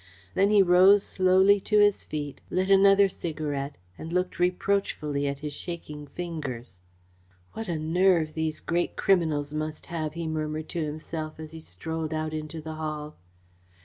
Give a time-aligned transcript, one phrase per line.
[0.33, 5.53] Then he rose slowly to his feet, lit another cigarette and looked reproachfully at his
[5.53, 6.81] shaking fingers.
[7.53, 12.15] "What a nerve these great criminals must have," he murmured to himself, as he strolled
[12.15, 13.15] out into the hall.